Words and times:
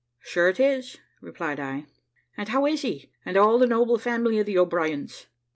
`Sure 0.25 0.49
it 0.49 0.59
is,' 0.59 0.97
replied 1.21 1.59
I; 1.59 1.85
`and 2.35 2.47
how 2.47 2.65
is 2.65 2.81
he, 2.81 3.11
and 3.23 3.37
all 3.37 3.59
the 3.59 3.67
noble 3.67 3.99
family 3.99 4.39
of 4.39 4.47
the 4.47 4.57
O'Briens?' 4.57 5.27